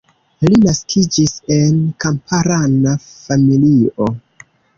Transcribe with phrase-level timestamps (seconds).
[0.45, 4.11] Li naskiĝis en kamparana familio.